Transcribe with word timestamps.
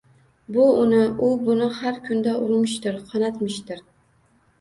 Bu 0.53 0.63
uni, 0.83 1.01
u 1.27 1.27
buni 1.49 1.67
har 1.79 1.99
kunda 2.07 2.33
urmishdir, 2.45 2.97
qonatmishdir 3.13 3.85